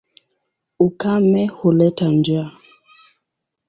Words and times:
Ukame 0.85 1.41
huleta 1.57 2.05
njaa. 2.11 2.51